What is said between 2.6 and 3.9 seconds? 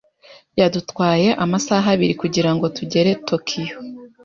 tugere Tokiyo.